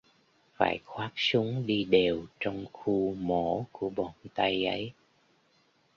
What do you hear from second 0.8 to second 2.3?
khoác súng đi đều